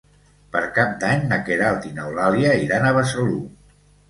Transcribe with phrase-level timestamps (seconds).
[0.53, 3.39] Per Cap d'Any na Queralt i n'Eulàlia iran a Besalú.